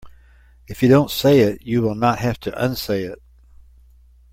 [0.67, 3.21] If you don't say it you will not have to unsay it.